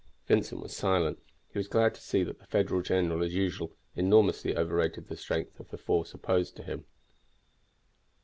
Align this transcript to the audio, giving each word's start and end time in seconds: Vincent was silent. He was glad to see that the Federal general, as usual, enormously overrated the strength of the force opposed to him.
Vincent 0.25 0.59
was 0.59 0.75
silent. 0.75 1.19
He 1.53 1.59
was 1.59 1.67
glad 1.67 1.93
to 1.93 2.01
see 2.01 2.23
that 2.23 2.39
the 2.39 2.47
Federal 2.47 2.81
general, 2.81 3.21
as 3.23 3.35
usual, 3.35 3.71
enormously 3.95 4.57
overrated 4.57 5.07
the 5.09 5.15
strength 5.15 5.59
of 5.59 5.69
the 5.69 5.77
force 5.77 6.11
opposed 6.15 6.55
to 6.55 6.63
him. 6.63 6.85